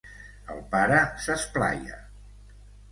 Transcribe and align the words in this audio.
El 0.53 0.63
pare 0.71 1.03
s'esplaia. 1.27 2.05